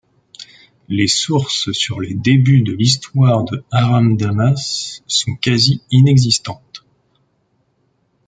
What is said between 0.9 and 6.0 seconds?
sources sur les débuts de l'histoire de Aram-Damas sont quasi